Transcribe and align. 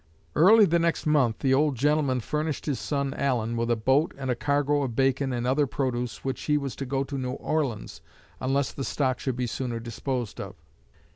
"Early 0.35 0.65
the 0.65 0.79
next 0.79 1.05
month 1.05 1.37
the 1.41 1.53
old 1.53 1.75
gentleman 1.75 2.21
furnished 2.21 2.65
his 2.65 2.79
son 2.79 3.13
Allen 3.13 3.55
with 3.55 3.69
a 3.69 3.75
boat 3.75 4.15
and 4.17 4.31
a 4.31 4.35
cargo 4.35 4.81
of 4.81 4.95
bacon 4.95 5.31
and 5.31 5.45
other 5.45 5.67
produce 5.67 6.21
with 6.23 6.25
which 6.25 6.41
he 6.45 6.57
was 6.57 6.75
to 6.77 6.87
go 6.87 7.03
to 7.03 7.19
New 7.19 7.33
Orleans 7.33 8.01
unless 8.39 8.71
the 8.71 8.83
stock 8.83 9.19
should 9.19 9.35
be 9.35 9.45
sooner 9.45 9.79
disposed 9.79 10.41
of. 10.41 10.55